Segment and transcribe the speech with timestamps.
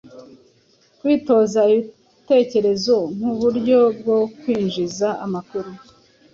[0.99, 5.69] kwitoza ibitekerezo nkuburyo bwo kwinjiza amakuru